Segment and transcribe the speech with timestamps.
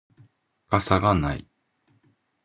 [0.67, 1.45] 傘がない